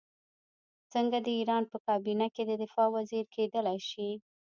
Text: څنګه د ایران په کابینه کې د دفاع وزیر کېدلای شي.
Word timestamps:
څنګه 0.93 1.17
د 1.25 1.27
ایران 1.39 1.63
په 1.71 1.77
کابینه 1.87 2.27
کې 2.33 2.43
د 2.45 2.51
دفاع 2.63 2.87
وزیر 2.97 3.25
کېدلای 3.35 3.79
شي. 3.89 4.09